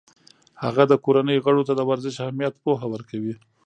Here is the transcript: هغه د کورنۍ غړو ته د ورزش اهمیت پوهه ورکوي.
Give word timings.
هغه 0.63 0.83
د 0.91 0.93
کورنۍ 1.05 1.37
غړو 1.45 1.61
ته 1.67 1.73
د 1.75 1.81
ورزش 1.89 2.15
اهمیت 2.25 2.53
پوهه 2.63 2.85
ورکوي. 2.93 3.33